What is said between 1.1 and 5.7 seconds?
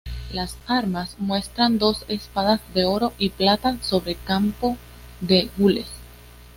muestran dos espadas en oro y plata sobre campo de